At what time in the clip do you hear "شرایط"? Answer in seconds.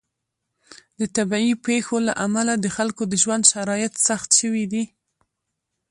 3.51-3.93